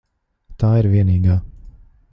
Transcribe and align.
Tā 0.63 0.71
ir 0.79 0.89
vienīgā. 0.95 1.39